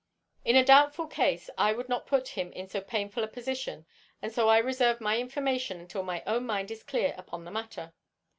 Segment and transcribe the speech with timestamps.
[0.43, 3.85] In a doubtful case I would not put him in so painful a position,
[4.19, 7.93] and so I reserve my information until my own mind is clear upon the matter."